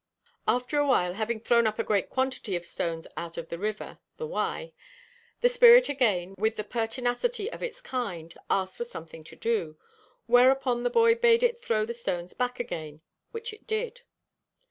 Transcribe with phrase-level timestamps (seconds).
[0.47, 3.99] After a while, having thrown up a great quantity of stones out of the river,
[4.17, 4.73] (the Wye,)
[5.41, 9.77] the spirit again, with the pertinacity of its kind, asked for something to do;
[10.25, 14.01] whereupon the boy bade it throw the stones back again, which it did.